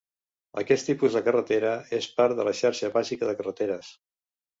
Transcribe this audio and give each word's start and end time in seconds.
Aquest 0.59 0.87
tipus 0.89 1.17
de 1.17 1.19
carretera 1.27 1.73
és 1.97 2.07
part 2.21 2.39
de 2.39 2.45
la 2.47 2.53
xarxa 2.61 2.91
bàsica 2.97 3.29
de 3.31 3.37
carreteres. 3.43 3.93